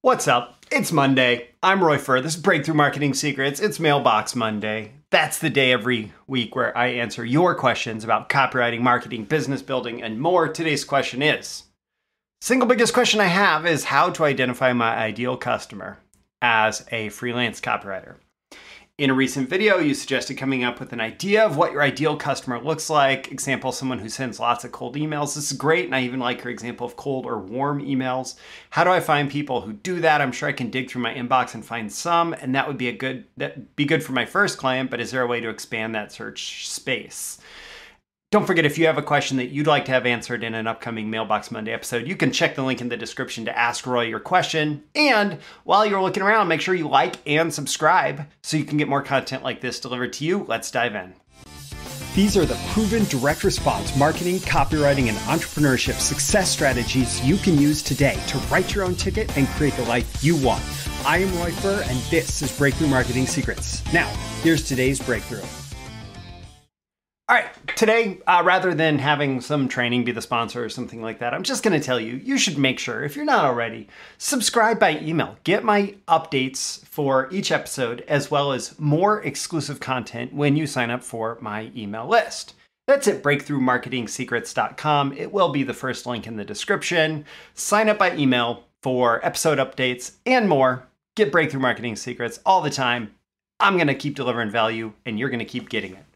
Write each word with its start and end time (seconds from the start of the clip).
What's 0.00 0.28
up? 0.28 0.64
It's 0.70 0.92
Monday. 0.92 1.48
I'm 1.60 1.82
Roy 1.82 1.98
Furr. 1.98 2.20
This 2.20 2.36
is 2.36 2.40
Breakthrough 2.40 2.76
Marketing 2.76 3.14
Secrets. 3.14 3.58
It's 3.58 3.80
Mailbox 3.80 4.36
Monday. 4.36 4.92
That's 5.10 5.40
the 5.40 5.50
day 5.50 5.72
every 5.72 6.12
week 6.28 6.54
where 6.54 6.76
I 6.78 6.86
answer 6.86 7.24
your 7.24 7.56
questions 7.56 8.04
about 8.04 8.28
copywriting, 8.28 8.78
marketing, 8.78 9.24
business 9.24 9.60
building, 9.60 10.00
and 10.00 10.20
more. 10.20 10.46
Today's 10.46 10.84
question 10.84 11.20
is 11.20 11.64
Single 12.40 12.68
biggest 12.68 12.94
question 12.94 13.18
I 13.18 13.24
have 13.24 13.66
is 13.66 13.82
how 13.82 14.10
to 14.10 14.24
identify 14.24 14.72
my 14.72 14.96
ideal 14.96 15.36
customer 15.36 15.98
as 16.40 16.86
a 16.92 17.08
freelance 17.08 17.60
copywriter. 17.60 18.14
In 18.98 19.10
a 19.10 19.14
recent 19.14 19.48
video, 19.48 19.78
you 19.78 19.94
suggested 19.94 20.34
coming 20.38 20.64
up 20.64 20.80
with 20.80 20.92
an 20.92 21.00
idea 21.00 21.46
of 21.46 21.56
what 21.56 21.70
your 21.70 21.82
ideal 21.82 22.16
customer 22.16 22.58
looks 22.58 22.90
like. 22.90 23.30
Example, 23.30 23.70
someone 23.70 24.00
who 24.00 24.08
sends 24.08 24.40
lots 24.40 24.64
of 24.64 24.72
cold 24.72 24.96
emails. 24.96 25.36
This 25.36 25.52
is 25.52 25.56
great, 25.56 25.84
and 25.84 25.94
I 25.94 26.02
even 26.02 26.18
like 26.18 26.42
your 26.42 26.50
example 26.50 26.84
of 26.84 26.96
cold 26.96 27.24
or 27.24 27.38
warm 27.38 27.80
emails. 27.80 28.34
How 28.70 28.82
do 28.82 28.90
I 28.90 28.98
find 28.98 29.30
people 29.30 29.60
who 29.60 29.74
do 29.74 30.00
that? 30.00 30.20
I'm 30.20 30.32
sure 30.32 30.48
I 30.48 30.52
can 30.52 30.68
dig 30.68 30.90
through 30.90 31.02
my 31.02 31.14
inbox 31.14 31.54
and 31.54 31.64
find 31.64 31.92
some, 31.92 32.32
and 32.32 32.56
that 32.56 32.66
would 32.66 32.76
be 32.76 32.88
a 32.88 32.92
good 32.92 33.24
that 33.36 33.76
be 33.76 33.84
good 33.84 34.02
for 34.02 34.10
my 34.10 34.26
first 34.26 34.58
client, 34.58 34.90
but 34.90 35.00
is 35.00 35.12
there 35.12 35.22
a 35.22 35.28
way 35.28 35.38
to 35.38 35.48
expand 35.48 35.94
that 35.94 36.10
search 36.10 36.68
space? 36.68 37.38
Don't 38.30 38.46
forget, 38.46 38.66
if 38.66 38.76
you 38.76 38.84
have 38.84 38.98
a 38.98 39.02
question 39.02 39.38
that 39.38 39.48
you'd 39.48 39.66
like 39.66 39.86
to 39.86 39.92
have 39.92 40.04
answered 40.04 40.44
in 40.44 40.52
an 40.52 40.66
upcoming 40.66 41.08
Mailbox 41.08 41.50
Monday 41.50 41.72
episode, 41.72 42.06
you 42.06 42.14
can 42.14 42.30
check 42.30 42.54
the 42.54 42.62
link 42.62 42.82
in 42.82 42.90
the 42.90 42.96
description 42.98 43.46
to 43.46 43.58
ask 43.58 43.86
Roy 43.86 44.02
your 44.02 44.20
question. 44.20 44.84
And 44.94 45.38
while 45.64 45.86
you're 45.86 46.02
looking 46.02 46.22
around, 46.22 46.46
make 46.46 46.60
sure 46.60 46.74
you 46.74 46.88
like 46.88 47.16
and 47.26 47.54
subscribe 47.54 48.26
so 48.42 48.58
you 48.58 48.66
can 48.66 48.76
get 48.76 48.86
more 48.86 49.00
content 49.00 49.44
like 49.44 49.62
this 49.62 49.80
delivered 49.80 50.12
to 50.14 50.26
you. 50.26 50.44
Let's 50.46 50.70
dive 50.70 50.94
in. 50.94 51.14
These 52.14 52.36
are 52.36 52.44
the 52.44 52.60
proven 52.72 53.04
direct 53.04 53.44
response 53.44 53.96
marketing, 53.96 54.40
copywriting, 54.40 55.08
and 55.08 55.16
entrepreneurship 55.20 55.98
success 55.98 56.50
strategies 56.50 57.24
you 57.24 57.38
can 57.38 57.56
use 57.56 57.82
today 57.82 58.20
to 58.26 58.36
write 58.50 58.74
your 58.74 58.84
own 58.84 58.94
ticket 58.94 59.34
and 59.38 59.46
create 59.48 59.72
the 59.74 59.84
life 59.84 60.22
you 60.22 60.36
want. 60.36 60.62
I 61.06 61.16
am 61.18 61.34
Roy 61.38 61.50
Furr, 61.50 61.82
and 61.86 61.98
this 62.10 62.42
is 62.42 62.54
Breakthrough 62.58 62.88
Marketing 62.88 63.26
Secrets. 63.26 63.82
Now, 63.90 64.08
here's 64.42 64.64
today's 64.64 65.00
breakthrough. 65.00 65.46
All 67.30 67.36
right, 67.36 67.76
today, 67.76 68.20
uh, 68.26 68.40
rather 68.42 68.72
than 68.72 68.98
having 68.98 69.42
some 69.42 69.68
training 69.68 70.02
be 70.02 70.12
the 70.12 70.22
sponsor 70.22 70.64
or 70.64 70.70
something 70.70 71.02
like 71.02 71.18
that, 71.18 71.34
I'm 71.34 71.42
just 71.42 71.62
going 71.62 71.78
to 71.78 71.84
tell 71.84 72.00
you 72.00 72.14
you 72.14 72.38
should 72.38 72.56
make 72.56 72.78
sure, 72.78 73.04
if 73.04 73.16
you're 73.16 73.26
not 73.26 73.44
already, 73.44 73.86
subscribe 74.16 74.78
by 74.80 74.98
email. 75.00 75.36
Get 75.44 75.62
my 75.62 75.94
updates 76.08 76.82
for 76.86 77.28
each 77.30 77.52
episode 77.52 78.02
as 78.08 78.30
well 78.30 78.52
as 78.52 78.78
more 78.80 79.22
exclusive 79.22 79.78
content 79.78 80.32
when 80.32 80.56
you 80.56 80.66
sign 80.66 80.88
up 80.88 81.04
for 81.04 81.36
my 81.42 81.70
email 81.76 82.08
list. 82.08 82.54
That's 82.86 83.06
at 83.06 83.22
breakthroughmarketingsecrets.com. 83.22 85.12
It 85.12 85.30
will 85.30 85.50
be 85.50 85.64
the 85.64 85.74
first 85.74 86.06
link 86.06 86.26
in 86.26 86.36
the 86.36 86.46
description. 86.46 87.26
Sign 87.52 87.90
up 87.90 87.98
by 87.98 88.16
email 88.16 88.64
for 88.82 89.22
episode 89.22 89.58
updates 89.58 90.12
and 90.24 90.48
more. 90.48 90.88
Get 91.14 91.30
Breakthrough 91.30 91.60
Marketing 91.60 91.94
Secrets 91.94 92.40
all 92.46 92.62
the 92.62 92.70
time. 92.70 93.12
I'm 93.60 93.74
going 93.74 93.88
to 93.88 93.94
keep 93.94 94.14
delivering 94.14 94.50
value 94.50 94.94
and 95.04 95.18
you're 95.18 95.28
going 95.28 95.40
to 95.40 95.44
keep 95.44 95.68
getting 95.68 95.92
it. 95.92 96.07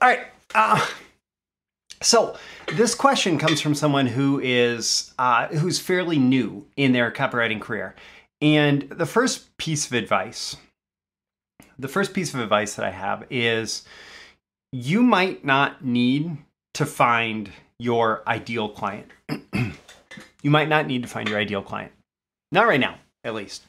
All 0.00 0.08
right. 0.08 0.26
Uh, 0.54 0.86
so 2.00 2.36
this 2.74 2.94
question 2.94 3.38
comes 3.38 3.60
from 3.60 3.74
someone 3.74 4.06
who 4.06 4.40
is 4.40 5.12
uh, 5.18 5.48
who's 5.48 5.80
fairly 5.80 6.18
new 6.18 6.66
in 6.76 6.92
their 6.92 7.10
copywriting 7.10 7.60
career, 7.60 7.94
and 8.40 8.88
the 8.90 9.06
first 9.06 9.56
piece 9.56 9.86
of 9.86 9.92
advice, 9.94 10.56
the 11.78 11.88
first 11.88 12.14
piece 12.14 12.32
of 12.32 12.40
advice 12.40 12.74
that 12.74 12.84
I 12.84 12.90
have 12.90 13.26
is, 13.30 13.84
you 14.72 15.02
might 15.02 15.44
not 15.44 15.84
need 15.84 16.36
to 16.74 16.86
find 16.86 17.50
your 17.80 18.22
ideal 18.28 18.68
client. 18.68 19.10
you 20.42 20.50
might 20.50 20.68
not 20.68 20.86
need 20.86 21.02
to 21.02 21.08
find 21.08 21.28
your 21.28 21.38
ideal 21.38 21.62
client, 21.62 21.92
not 22.52 22.68
right 22.68 22.80
now, 22.80 22.98
at 23.24 23.34
least. 23.34 23.64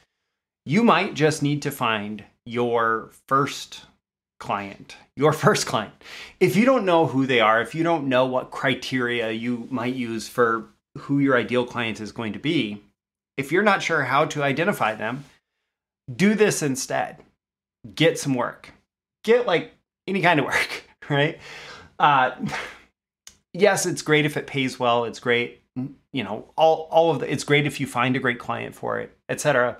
You 0.68 0.84
might 0.84 1.16
just 1.16 1.42
need 1.42 1.64
to 1.64 1.72
find 1.72 2.24
your 2.46 3.10
first 3.28 3.86
client, 4.40 4.98
your 5.16 5.34
first 5.46 5.68
client. 5.68 5.94
If 6.40 6.56
you 6.56 6.66
don't 6.66 6.86
know 6.86 7.06
who 7.08 7.26
they 7.26 7.40
are, 7.40 7.62
if 7.62 7.76
you 7.76 7.84
don't 7.84 8.08
know 8.08 8.26
what 8.26 8.52
criteria 8.52 9.32
you 9.32 9.68
might 9.70 9.96
use 9.96 10.28
for 10.28 10.70
who 10.98 11.20
your 11.20 11.38
ideal 11.38 11.66
client 11.66 12.00
is 12.00 12.12
going 12.12 12.34
to 12.34 12.40
be, 12.40 12.84
if 13.38 13.52
you're 13.52 13.64
not 13.64 13.84
sure 13.84 14.04
how 14.04 14.26
to 14.26 14.44
identify 14.44 14.96
them, 14.96 15.24
do 16.14 16.34
this 16.34 16.62
instead. 16.62 17.18
Get 17.96 18.20
some 18.20 18.34
work. 18.34 18.74
Get 19.24 19.46
like 19.46 19.74
any 20.08 20.22
kind 20.22 20.40
of 20.40 20.46
work, 20.48 20.84
right? 21.10 21.40
Uh, 22.00 22.32
yes, 23.54 23.86
it's 23.86 24.02
great 24.02 24.26
if 24.26 24.38
it 24.38 24.48
pays 24.48 24.80
well. 24.80 25.06
It's 25.06 25.20
great, 25.20 25.62
you 26.12 26.24
know, 26.24 26.52
all 26.58 26.88
all 26.92 27.12
of 27.12 27.20
the. 27.20 27.32
It's 27.32 27.44
great 27.44 27.66
if 27.66 27.80
you 27.80 27.88
find 27.88 28.16
a 28.16 28.20
great 28.20 28.40
client 28.40 28.76
for 28.76 29.00
it, 29.00 29.16
etc. 29.30 29.78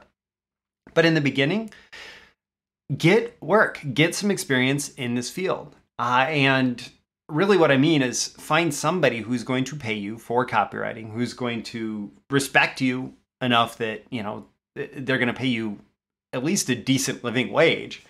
But 0.94 1.06
in 1.06 1.14
the 1.14 1.22
beginning, 1.22 1.72
get 2.96 3.42
work, 3.42 3.80
get 3.94 4.16
some 4.16 4.32
experience 4.32 4.90
in 4.90 5.16
this 5.16 5.30
field. 5.30 5.76
Uh, 5.98 6.26
and 6.30 6.90
really, 7.28 7.58
what 7.58 7.72
I 7.72 7.78
mean 7.78 8.02
is 8.02 8.28
find 8.28 8.74
somebody 8.74 9.20
who's 9.20 9.44
going 9.44 9.66
to 9.66 9.76
pay 9.76 9.94
you 9.94 10.18
for 10.18 10.46
copywriting, 10.46 11.12
who's 11.12 11.34
going 11.34 11.64
to 11.64 12.12
respect 12.30 12.82
you 12.82 13.14
enough 13.42 13.78
that, 13.78 14.06
you 14.10 14.24
know, 14.24 14.46
they're 14.76 15.18
going 15.18 15.28
to 15.28 15.34
pay 15.34 15.48
you 15.48 15.80
at 16.34 16.44
least 16.44 16.70
a 16.70 16.76
decent 16.76 17.24
living 17.24 17.52
wage. 17.52 18.04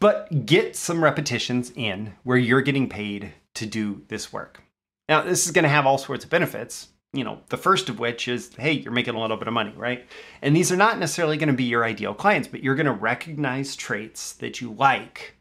But 0.00 0.44
get 0.44 0.74
some 0.74 1.04
repetitions 1.04 1.72
in 1.76 2.14
where 2.24 2.36
you're 2.36 2.62
getting 2.62 2.88
paid 2.88 3.32
to 3.54 3.66
do 3.66 4.02
this 4.08 4.32
work. 4.32 4.62
Now, 5.08 5.22
this 5.22 5.46
is 5.46 5.52
going 5.52 5.62
to 5.62 5.68
have 5.68 5.86
all 5.86 5.98
sorts 5.98 6.24
of 6.24 6.30
benefits 6.30 6.88
you 7.12 7.24
know, 7.24 7.40
the 7.48 7.56
first 7.56 7.88
of 7.88 7.98
which 7.98 8.28
is, 8.28 8.54
hey, 8.56 8.72
you're 8.72 8.92
making 8.92 9.14
a 9.14 9.20
little 9.20 9.36
bit 9.36 9.48
of 9.48 9.54
money, 9.54 9.72
right? 9.76 10.06
And 10.42 10.54
these 10.54 10.70
are 10.70 10.76
not 10.76 10.98
necessarily 10.98 11.36
going 11.36 11.48
to 11.48 11.54
be 11.54 11.64
your 11.64 11.84
ideal 11.84 12.14
clients, 12.14 12.48
but 12.48 12.62
you're 12.62 12.74
going 12.74 12.86
to 12.86 12.92
recognize 12.92 13.76
traits 13.76 14.34
that 14.34 14.60
you 14.60 14.72
like 14.72 15.34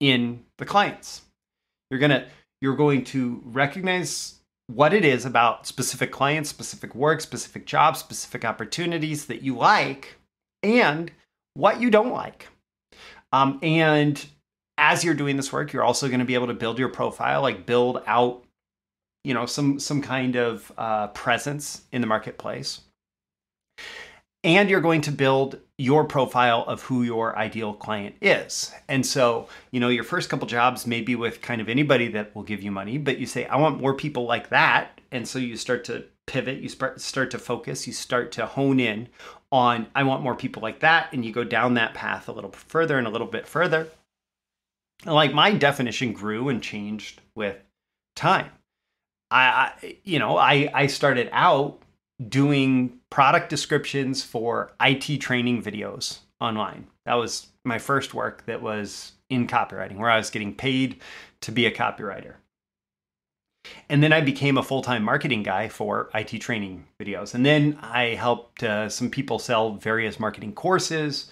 in 0.00 0.44
the 0.58 0.64
clients. 0.64 1.22
You're 1.90 2.00
going 2.00 2.10
to 2.10 2.26
you're 2.60 2.76
going 2.76 3.04
to 3.04 3.42
recognize 3.44 4.36
what 4.68 4.94
it 4.94 5.04
is 5.04 5.24
about 5.24 5.66
specific 5.66 6.12
clients, 6.12 6.48
specific 6.48 6.94
work, 6.94 7.20
specific 7.20 7.66
jobs, 7.66 7.98
specific 7.98 8.44
opportunities 8.44 9.26
that 9.26 9.42
you 9.42 9.56
like 9.56 10.16
and 10.62 11.10
what 11.54 11.80
you 11.80 11.90
don't 11.90 12.12
like. 12.12 12.48
Um, 13.32 13.58
and 13.62 14.24
as 14.78 15.04
you're 15.04 15.14
doing 15.14 15.36
this 15.36 15.52
work, 15.52 15.72
you're 15.72 15.84
also 15.84 16.08
going 16.08 16.20
to 16.20 16.24
be 16.24 16.34
able 16.34 16.46
to 16.46 16.54
build 16.54 16.78
your 16.78 16.88
profile, 16.88 17.42
like 17.42 17.66
build 17.66 18.02
out 18.06 18.44
you 19.24 19.34
know 19.34 19.46
some 19.46 19.78
some 19.78 20.02
kind 20.02 20.36
of 20.36 20.72
uh, 20.78 21.08
presence 21.08 21.82
in 21.92 22.00
the 22.00 22.06
marketplace 22.06 22.80
and 24.44 24.68
you're 24.68 24.80
going 24.80 25.02
to 25.02 25.12
build 25.12 25.60
your 25.78 26.04
profile 26.04 26.64
of 26.66 26.82
who 26.82 27.02
your 27.02 27.36
ideal 27.38 27.74
client 27.74 28.16
is. 28.20 28.72
And 28.88 29.06
so, 29.06 29.48
you 29.70 29.80
know, 29.80 29.88
your 29.88 30.04
first 30.04 30.28
couple 30.28 30.46
jobs 30.46 30.86
may 30.86 31.00
be 31.00 31.14
with 31.14 31.42
kind 31.42 31.60
of 31.60 31.68
anybody 31.68 32.08
that 32.08 32.34
will 32.34 32.42
give 32.42 32.62
you 32.62 32.70
money, 32.70 32.98
but 32.98 33.18
you 33.18 33.26
say, 33.26 33.46
I 33.46 33.56
want 33.56 33.80
more 33.80 33.94
people 33.94 34.24
like 34.24 34.48
that. 34.50 35.00
And 35.12 35.26
so 35.26 35.38
you 35.38 35.56
start 35.56 35.84
to 35.84 36.04
pivot, 36.26 36.58
you 36.58 36.68
start, 36.68 37.00
start 37.00 37.30
to 37.32 37.38
focus, 37.38 37.86
you 37.86 37.92
start 37.92 38.32
to 38.32 38.46
hone 38.46 38.80
in 38.80 39.08
on, 39.50 39.86
I 39.94 40.02
want 40.02 40.22
more 40.22 40.34
people 40.34 40.62
like 40.62 40.80
that. 40.80 41.12
And 41.12 41.24
you 41.24 41.32
go 41.32 41.44
down 41.44 41.74
that 41.74 41.94
path 41.94 42.28
a 42.28 42.32
little 42.32 42.52
further 42.52 42.98
and 42.98 43.06
a 43.06 43.10
little 43.10 43.26
bit 43.26 43.46
further. 43.46 43.88
Like 45.04 45.32
my 45.32 45.52
definition 45.52 46.12
grew 46.12 46.48
and 46.48 46.62
changed 46.62 47.20
with 47.34 47.58
time. 48.16 48.50
I, 49.32 49.72
I 49.82 49.96
you 50.04 50.18
know, 50.18 50.36
I, 50.36 50.70
I 50.74 50.86
started 50.86 51.28
out 51.32 51.80
doing 52.28 52.98
product 53.10 53.48
descriptions 53.48 54.22
for 54.22 54.72
IT 54.80 55.18
training 55.20 55.62
videos 55.62 56.18
online. 56.40 56.86
That 57.06 57.14
was 57.14 57.48
my 57.64 57.78
first 57.78 58.14
work 58.14 58.44
that 58.46 58.62
was 58.62 59.12
in 59.30 59.46
copywriting, 59.46 59.96
where 59.96 60.10
I 60.10 60.18
was 60.18 60.30
getting 60.30 60.54
paid 60.54 61.00
to 61.40 61.52
be 61.52 61.66
a 61.66 61.70
copywriter. 61.70 62.34
And 63.88 64.02
then 64.02 64.12
I 64.12 64.20
became 64.20 64.58
a 64.58 64.62
full 64.62 64.82
time 64.82 65.04
marketing 65.04 65.42
guy 65.42 65.68
for 65.68 66.10
IT 66.14 66.38
training 66.40 66.86
videos. 67.00 67.34
And 67.34 67.46
then 67.46 67.78
I 67.80 68.14
helped 68.14 68.62
uh, 68.62 68.88
some 68.88 69.08
people 69.08 69.38
sell 69.38 69.76
various 69.76 70.18
marketing 70.18 70.52
courses, 70.52 71.30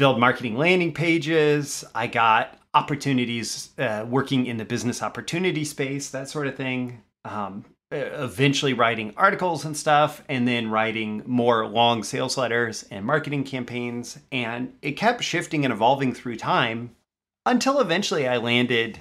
build 0.00 0.18
marketing 0.18 0.56
landing 0.56 0.94
pages. 0.94 1.84
I 1.94 2.06
got 2.06 2.58
opportunities 2.72 3.68
uh, 3.78 4.06
working 4.08 4.46
in 4.46 4.56
the 4.56 4.64
business 4.64 5.02
opportunity 5.02 5.62
space, 5.62 6.08
that 6.08 6.30
sort 6.30 6.46
of 6.46 6.56
thing. 6.56 7.02
Um, 7.26 7.66
eventually 7.92 8.72
writing 8.72 9.12
articles 9.18 9.66
and 9.66 9.76
stuff, 9.76 10.22
and 10.30 10.48
then 10.48 10.70
writing 10.70 11.22
more 11.26 11.66
long 11.66 12.02
sales 12.02 12.38
letters 12.38 12.86
and 12.90 13.04
marketing 13.04 13.44
campaigns. 13.44 14.18
And 14.32 14.72
it 14.80 14.92
kept 14.92 15.22
shifting 15.22 15.66
and 15.66 15.72
evolving 15.72 16.14
through 16.14 16.36
time 16.36 16.96
until 17.44 17.78
eventually 17.78 18.26
I 18.26 18.38
landed 18.38 19.00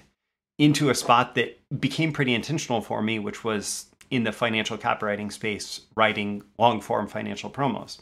into 0.58 0.90
a 0.90 0.96
spot 0.96 1.36
that 1.36 1.58
became 1.80 2.12
pretty 2.12 2.34
intentional 2.34 2.82
for 2.82 3.02
me, 3.02 3.20
which 3.20 3.46
was 3.46 3.86
in 4.12 4.26
the 4.26 4.34
financial 4.34 4.78
copywriting 4.78 5.32
space, 5.32 5.82
writing 5.96 6.44
long 6.58 6.82
form 6.82 7.08
financial 7.08 7.50
promos. 7.50 8.00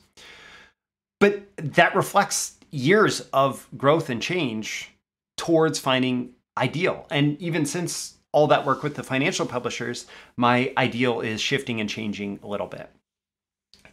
But 1.19 1.43
that 1.57 1.95
reflects 1.95 2.56
years 2.71 3.21
of 3.33 3.67
growth 3.77 4.09
and 4.09 4.21
change 4.21 4.91
towards 5.37 5.79
finding 5.79 6.33
ideal. 6.57 7.05
And 7.09 7.39
even 7.41 7.65
since 7.65 8.17
all 8.31 8.47
that 8.47 8.65
work 8.65 8.83
with 8.83 8.95
the 8.95 9.03
financial 9.03 9.45
publishers, 9.45 10.05
my 10.35 10.73
ideal 10.77 11.21
is 11.21 11.41
shifting 11.41 11.79
and 11.79 11.89
changing 11.89 12.39
a 12.43 12.47
little 12.47 12.67
bit. 12.67 12.91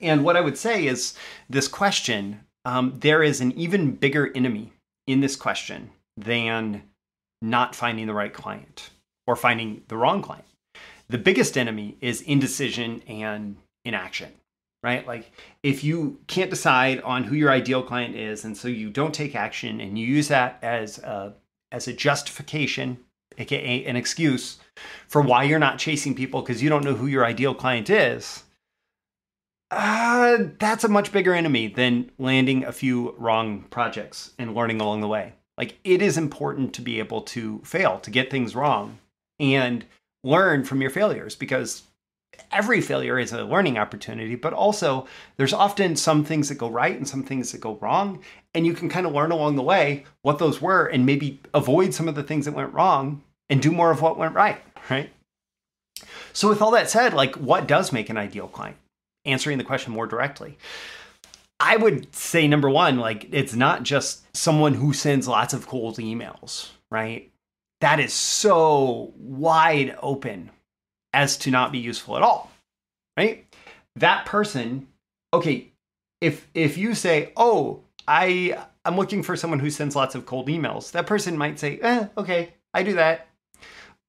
And 0.00 0.24
what 0.24 0.36
I 0.36 0.40
would 0.40 0.58
say 0.58 0.86
is 0.86 1.14
this 1.48 1.68
question, 1.68 2.40
um, 2.64 2.94
there 2.98 3.22
is 3.22 3.40
an 3.40 3.52
even 3.52 3.94
bigger 3.94 4.30
enemy 4.34 4.72
in 5.06 5.20
this 5.20 5.36
question 5.36 5.90
than 6.16 6.82
not 7.40 7.74
finding 7.74 8.06
the 8.06 8.14
right 8.14 8.32
client 8.32 8.90
or 9.26 9.36
finding 9.36 9.82
the 9.88 9.96
wrong 9.96 10.22
client. 10.22 10.44
The 11.08 11.18
biggest 11.18 11.56
enemy 11.56 11.96
is 12.00 12.22
indecision 12.22 13.02
and 13.06 13.56
inaction, 13.84 14.32
right? 14.84 15.06
Like 15.06 15.32
if 15.62 15.82
you 15.82 16.20
can't 16.26 16.50
decide 16.50 17.00
on 17.00 17.24
who 17.24 17.34
your 17.34 17.50
ideal 17.50 17.82
client 17.82 18.14
is 18.14 18.44
and 18.44 18.54
so 18.54 18.68
you 18.68 18.90
don't 18.90 19.14
take 19.14 19.34
action 19.34 19.80
and 19.80 19.98
you 19.98 20.06
use 20.06 20.28
that 20.28 20.58
as 20.62 20.98
a 20.98 21.34
as 21.72 21.88
a 21.88 21.92
justification, 21.94 22.98
aka 23.38 23.84
an 23.86 23.96
excuse 23.96 24.58
for 25.08 25.22
why 25.22 25.42
you're 25.42 25.58
not 25.58 25.78
chasing 25.78 26.14
people 26.14 26.42
because 26.42 26.62
you 26.62 26.68
don't 26.68 26.84
know 26.84 26.94
who 26.94 27.06
your 27.06 27.24
ideal 27.24 27.54
client 27.54 27.88
is, 27.88 28.44
uh, 29.70 30.36
that's 30.58 30.84
a 30.84 30.88
much 30.88 31.10
bigger 31.10 31.32
enemy 31.32 31.66
than 31.66 32.10
landing 32.18 32.62
a 32.62 32.72
few 32.72 33.14
wrong 33.16 33.62
projects 33.70 34.32
and 34.38 34.54
learning 34.54 34.82
along 34.82 35.00
the 35.00 35.08
way. 35.08 35.32
Like 35.56 35.78
it 35.82 36.02
is 36.02 36.18
important 36.18 36.74
to 36.74 36.82
be 36.82 36.98
able 36.98 37.22
to 37.22 37.60
fail, 37.64 38.00
to 38.00 38.10
get 38.10 38.30
things 38.30 38.54
wrong 38.54 38.98
and 39.40 39.86
learn 40.22 40.62
from 40.64 40.82
your 40.82 40.90
failures 40.90 41.34
because 41.34 41.84
every 42.52 42.80
failure 42.80 43.18
is 43.18 43.32
a 43.32 43.44
learning 43.44 43.78
opportunity, 43.78 44.34
but 44.34 44.52
also 44.52 45.06
there's 45.36 45.52
often 45.52 45.96
some 45.96 46.24
things 46.24 46.48
that 46.48 46.56
go 46.56 46.68
right 46.68 46.96
and 46.96 47.08
some 47.08 47.22
things 47.22 47.52
that 47.52 47.60
go 47.60 47.76
wrong. 47.80 48.22
And 48.54 48.66
you 48.66 48.74
can 48.74 48.88
kind 48.88 49.06
of 49.06 49.12
learn 49.12 49.32
along 49.32 49.56
the 49.56 49.62
way 49.62 50.04
what 50.22 50.38
those 50.38 50.60
were 50.60 50.86
and 50.86 51.04
maybe 51.04 51.40
avoid 51.52 51.94
some 51.94 52.08
of 52.08 52.14
the 52.14 52.22
things 52.22 52.44
that 52.44 52.54
went 52.54 52.72
wrong 52.72 53.22
and 53.50 53.60
do 53.60 53.72
more 53.72 53.90
of 53.90 54.00
what 54.00 54.18
went 54.18 54.34
right, 54.34 54.60
right? 54.90 55.10
So, 56.32 56.48
with 56.48 56.60
all 56.60 56.72
that 56.72 56.90
said, 56.90 57.14
like 57.14 57.36
what 57.36 57.66
does 57.66 57.92
make 57.92 58.10
an 58.10 58.16
ideal 58.16 58.48
client? 58.48 58.76
Answering 59.24 59.58
the 59.58 59.64
question 59.64 59.92
more 59.92 60.06
directly. 60.06 60.58
I 61.60 61.76
would 61.76 62.14
say 62.14 62.48
number 62.48 62.68
one, 62.68 62.98
like 62.98 63.28
it's 63.32 63.54
not 63.54 63.84
just 63.84 64.36
someone 64.36 64.74
who 64.74 64.92
sends 64.92 65.28
lots 65.28 65.54
of 65.54 65.66
cold 65.66 65.96
emails, 65.98 66.70
right? 66.90 67.30
That 67.80 68.00
is 68.00 68.12
so 68.12 69.12
wide 69.16 69.96
open 70.02 70.50
as 71.14 71.36
to 71.38 71.50
not 71.50 71.72
be 71.72 71.78
useful 71.78 72.16
at 72.16 72.22
all, 72.22 72.50
right? 73.16 73.46
That 73.96 74.26
person, 74.26 74.88
okay, 75.32 75.70
if 76.20 76.46
if 76.54 76.76
you 76.76 76.94
say, 76.94 77.32
"Oh, 77.36 77.82
I 78.06 78.58
I'm 78.84 78.96
looking 78.96 79.22
for 79.22 79.36
someone 79.36 79.60
who 79.60 79.70
sends 79.70 79.96
lots 79.96 80.14
of 80.14 80.26
cold 80.26 80.48
emails," 80.48 80.90
that 80.92 81.06
person 81.06 81.38
might 81.38 81.58
say, 81.58 81.78
"Eh, 81.80 82.08
okay, 82.18 82.54
I 82.74 82.82
do 82.82 82.94
that." 82.94 83.28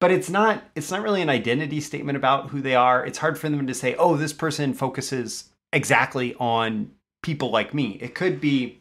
But 0.00 0.10
it's 0.10 0.28
not 0.28 0.62
it's 0.74 0.90
not 0.90 1.02
really 1.02 1.22
an 1.22 1.30
identity 1.30 1.80
statement 1.80 2.16
about 2.16 2.50
who 2.50 2.60
they 2.60 2.74
are. 2.74 3.06
It's 3.06 3.18
hard 3.18 3.38
for 3.38 3.48
them 3.48 3.66
to 3.66 3.74
say, 3.74 3.94
"Oh, 3.96 4.16
this 4.16 4.32
person 4.32 4.74
focuses 4.74 5.50
exactly 5.72 6.34
on 6.40 6.90
people 7.22 7.50
like 7.50 7.72
me." 7.72 7.98
It 8.00 8.14
could 8.14 8.40
be 8.40 8.80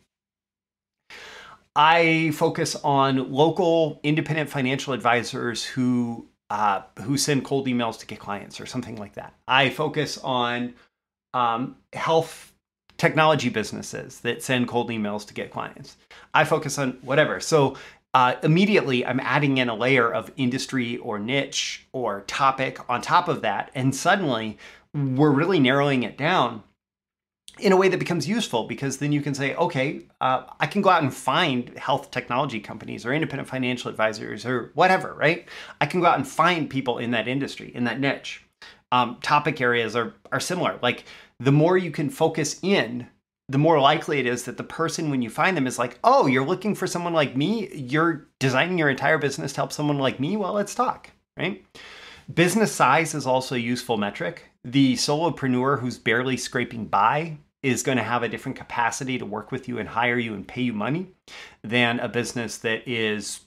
I 1.75 2.31
focus 2.33 2.75
on 2.83 3.31
local 3.31 3.99
independent 4.01 4.49
financial 4.49 4.93
advisors 4.93 5.63
who 5.63 6.27
uh, 6.49 6.81
who 7.01 7.17
send 7.17 7.43
cold 7.43 7.67
emails 7.67 7.99
to 7.99 8.05
get 8.05 8.19
clients 8.19 8.59
or 8.59 8.65
something 8.65 8.97
like 8.97 9.13
that. 9.13 9.33
I 9.47 9.69
focus 9.69 10.17
on 10.19 10.75
um, 11.33 11.77
health 11.93 12.53
technology 12.97 13.49
businesses 13.49 14.21
that 14.21 14.41
send 14.41 14.67
cold 14.67 14.89
emails 14.89 15.25
to 15.27 15.33
get 15.33 15.51
clients. 15.51 15.97
I 16.33 16.43
focus 16.45 16.77
on 16.77 16.97
whatever. 17.01 17.39
So 17.39 17.75
uh, 18.13 18.35
immediately 18.43 19.05
I'm 19.05 19.19
adding 19.19 19.57
in 19.57 19.67
a 19.67 19.75
layer 19.75 20.13
of 20.13 20.31
industry 20.37 20.97
or 20.97 21.19
niche 21.19 21.85
or 21.91 22.21
topic 22.21 22.79
on 22.89 23.01
top 23.01 23.27
of 23.27 23.41
that. 23.41 23.71
And 23.75 23.93
suddenly 23.93 24.57
we're 24.93 25.31
really 25.31 25.59
narrowing 25.59 26.03
it 26.03 26.17
down 26.17 26.63
in 27.59 27.71
a 27.71 27.77
way 27.77 27.87
that 27.87 27.99
becomes 27.99 28.27
useful 28.27 28.65
because 28.65 28.97
then 28.97 29.11
you 29.11 29.21
can 29.21 29.33
say, 29.33 29.55
okay, 29.55 30.01
uh, 30.21 30.43
I 30.59 30.67
can 30.67 30.81
go 30.81 30.89
out 30.89 31.03
and 31.03 31.13
find 31.13 31.77
health 31.77 32.11
technology 32.11 32.59
companies 32.59 33.05
or 33.05 33.13
independent 33.13 33.47
financial 33.47 33.89
advisors 33.89 34.45
or 34.45 34.71
whatever, 34.73 35.13
right? 35.13 35.47
I 35.79 35.85
can 35.85 36.01
go 36.01 36.07
out 36.07 36.17
and 36.17 36.27
find 36.27 36.69
people 36.69 36.97
in 36.97 37.11
that 37.11 37.27
industry, 37.27 37.71
in 37.73 37.85
that 37.85 37.99
niche. 37.99 38.43
Um, 38.91 39.17
topic 39.21 39.61
areas 39.61 39.95
are, 39.95 40.13
are 40.31 40.39
similar. 40.39 40.79
Like 40.81 41.05
the 41.39 41.51
more 41.51 41.77
you 41.77 41.91
can 41.91 42.09
focus 42.09 42.59
in, 42.61 43.07
the 43.47 43.57
more 43.57 43.79
likely 43.79 44.19
it 44.19 44.25
is 44.25 44.43
that 44.45 44.57
the 44.57 44.63
person, 44.63 45.09
when 45.09 45.21
you 45.21 45.29
find 45.29 45.55
them, 45.55 45.67
is 45.67 45.77
like, 45.77 45.99
oh, 46.03 46.25
you're 46.25 46.45
looking 46.45 46.73
for 46.73 46.87
someone 46.87 47.13
like 47.13 47.37
me? 47.37 47.69
You're 47.73 48.27
designing 48.39 48.77
your 48.77 48.89
entire 48.89 49.17
business 49.17 49.53
to 49.53 49.57
help 49.57 49.71
someone 49.71 49.99
like 49.99 50.19
me? 50.19 50.35
Well, 50.35 50.53
let's 50.53 50.73
talk, 50.73 51.11
right? 51.37 51.63
Business 52.33 52.71
size 52.71 53.13
is 53.13 53.27
also 53.27 53.53
a 53.53 53.59
useful 53.59 53.97
metric. 53.97 54.45
The 54.63 54.95
solopreneur 54.95 55.79
who's 55.79 55.99
barely 55.99 56.37
scraping 56.37 56.85
by 56.85 57.37
is 57.65 57.81
going 57.81 57.97
to 57.97 58.03
have 58.03 58.21
a 58.21 58.29
different 58.29 58.55
capacity 58.55 59.17
to 59.17 59.25
work 59.25 59.51
with 59.51 59.67
you 59.67 59.79
and 59.79 59.89
hire 59.89 60.19
you 60.19 60.35
and 60.35 60.47
pay 60.47 60.61
you 60.61 60.71
money 60.71 61.07
than 61.63 61.99
a 61.99 62.07
business 62.07 62.59
that 62.59 62.87
is, 62.87 63.39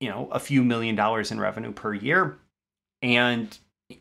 you 0.00 0.08
know, 0.10 0.28
a 0.30 0.38
few 0.38 0.62
million 0.62 0.94
dollars 0.94 1.32
in 1.32 1.40
revenue 1.40 1.72
per 1.72 1.94
year. 1.94 2.36
And 3.00 3.56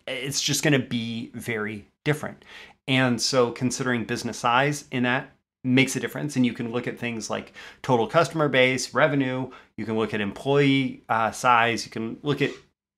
it's 0.06 0.42
just 0.42 0.64
going 0.64 0.74
to 0.74 0.86
be 0.86 1.32
very 1.34 1.86
different. 2.04 2.44
And 2.90 3.22
so 3.22 3.52
considering 3.52 4.04
business 4.04 4.38
size 4.38 4.84
in 4.92 5.04
that 5.04 5.30
makes 5.64 5.96
a 5.96 6.00
difference. 6.02 6.36
And 6.36 6.46
you 6.46 6.52
can 6.52 6.74
look 6.74 6.86
at 6.86 7.00
things 7.00 7.30
like 7.30 7.54
total 7.82 8.06
customer 8.06 8.50
base, 8.50 8.94
revenue, 8.94 9.50
you 9.78 9.86
can 9.86 9.96
look 9.98 10.14
at 10.14 10.20
employee 10.20 11.04
uh, 11.08 11.32
size, 11.32 11.86
you 11.86 11.92
can 11.92 12.18
look 12.22 12.42
at 12.42 12.52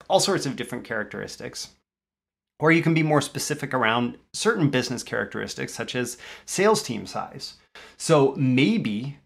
all 0.09 0.19
sorts 0.19 0.47
of 0.47 0.55
different 0.55 0.83
characteristics. 0.83 1.69
Or 2.59 2.71
you 2.71 2.81
can 2.81 2.93
be 2.93 3.03
more 3.03 3.21
specific 3.21 3.73
around 3.73 4.17
certain 4.33 4.69
business 4.69 5.03
characteristics, 5.03 5.73
such 5.73 5.95
as 5.95 6.17
sales 6.45 6.81
team 6.81 7.05
size. 7.05 7.55
So 7.97 8.33
maybe, 8.37 9.17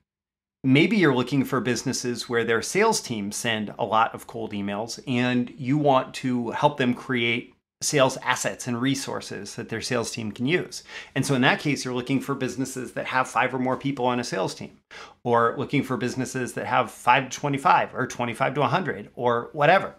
maybe 0.64 0.98
you're 0.98 1.16
looking 1.16 1.46
for 1.46 1.62
businesses 1.62 2.28
where 2.28 2.44
their 2.44 2.62
sales 2.62 3.02
team 3.02 3.32
send 3.32 3.74
a 3.78 3.86
lot 3.86 4.16
of 4.16 4.28
cold 4.28 4.52
emails 4.52 5.00
and 5.08 5.52
you 5.58 5.78
want 5.78 6.14
to 6.16 6.52
help 6.52 6.78
them 6.78 6.94
create 6.94 7.54
sales 7.82 8.18
assets 8.24 8.68
and 8.68 8.82
resources 8.82 9.56
that 9.56 9.70
their 9.70 9.82
sales 9.82 10.12
team 10.12 10.32
can 10.32 10.46
use. 10.46 10.84
And 11.16 11.26
so 11.26 11.34
in 11.34 11.42
that 11.44 11.60
case, 11.60 11.86
you're 11.86 11.94
looking 11.94 12.20
for 12.20 12.36
businesses 12.36 12.94
that 12.94 13.06
have 13.06 13.30
five 13.30 13.54
or 13.54 13.60
more 13.60 13.78
people 13.78 14.06
on 14.06 14.20
a 14.20 14.24
sales 14.24 14.54
team, 14.54 14.78
or 15.24 15.56
looking 15.58 15.84
for 15.84 15.96
businesses 15.96 16.54
that 16.54 16.66
have 16.66 16.92
five 16.92 17.30
to 17.30 17.38
25 17.38 17.96
or 17.96 18.06
25 18.06 18.56
to 18.56 18.60
100 18.60 19.10
or 19.16 19.50
whatever. 19.54 19.96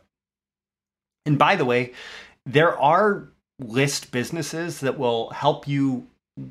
And 1.25 1.39
by 1.39 1.57
the 1.57 1.65
way, 1.65 1.93
there 2.47 2.79
are 2.79 3.29
list 3.59 4.11
businesses 4.11 4.81
that 4.81 4.99
will 4.99 5.31
help 5.31 5.69
you 5.69 6.07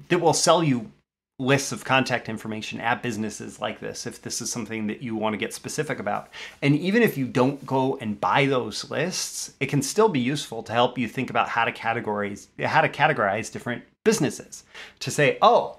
that 0.09 0.19
will 0.19 0.33
sell 0.33 0.63
you 0.63 0.91
lists 1.39 1.71
of 1.71 1.86
contact 1.86 2.27
information 2.27 2.81
at 2.81 3.02
businesses 3.02 3.61
like 3.61 3.80
this 3.80 4.06
if 4.06 4.21
this 4.21 4.42
is 4.42 4.52
something 4.52 4.87
that 4.87 5.02
you 5.02 5.16
want 5.16 5.33
to 5.33 5.37
get 5.37 5.54
specific 5.54 5.97
about. 5.97 6.30
And 6.61 6.75
even 6.75 7.02
if 7.02 7.18
you 7.18 7.25
don't 7.25 7.66
go 7.66 7.97
and 8.02 8.19
buy 8.19 8.45
those 8.45 8.92
lists, 8.92 9.54
it 9.61 9.68
can 9.68 9.81
still 9.81 10.09
be 10.09 10.19
useful 10.19 10.61
to 10.64 10.73
help 10.73 10.97
you 10.97 11.07
think 11.07 11.30
about 11.30 11.47
how 11.47 11.64
to 11.64 11.71
categorize 11.71 12.47
how 12.64 12.81
to 12.81 12.90
categorize 12.90 13.52
different 13.52 13.83
businesses. 14.04 14.66
To 14.99 15.11
say, 15.11 15.37
"Oh, 15.42 15.78